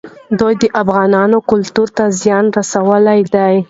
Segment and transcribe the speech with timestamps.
[0.39, 3.53] دوی د افغانانو کلتور ته زیان رسولی دی.